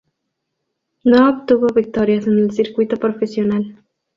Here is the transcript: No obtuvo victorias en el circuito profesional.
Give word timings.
No 1.03 1.29
obtuvo 1.29 1.67
victorias 1.67 2.25
en 2.25 2.39
el 2.39 2.49
circuito 2.49 2.97
profesional. 2.97 3.77